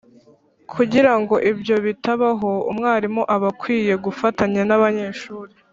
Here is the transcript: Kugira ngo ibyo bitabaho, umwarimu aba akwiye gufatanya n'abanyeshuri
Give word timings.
Kugira 0.73 1.11
ngo 1.19 1.35
ibyo 1.51 1.75
bitabaho, 1.85 2.51
umwarimu 2.71 3.21
aba 3.35 3.49
akwiye 3.53 3.93
gufatanya 4.05 4.61
n'abanyeshuri 4.65 5.53